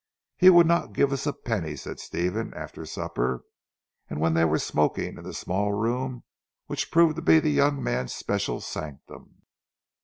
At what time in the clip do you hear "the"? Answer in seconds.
5.23-5.31, 7.39-7.51